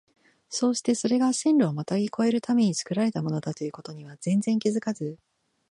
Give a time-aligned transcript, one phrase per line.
[0.49, 5.19] そうしてそれが線路をまたぎ越えるために造られたものだという事には全然気づかず、